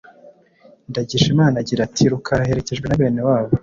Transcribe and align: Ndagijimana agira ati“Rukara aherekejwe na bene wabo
Ndagijimana 0.89 1.55
agira 1.63 1.81
ati“Rukara 1.83 2.41
aherekejwe 2.45 2.85
na 2.87 2.99
bene 2.99 3.21
wabo 3.27 3.51